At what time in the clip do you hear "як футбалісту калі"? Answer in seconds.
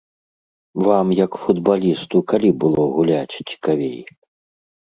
1.25-2.49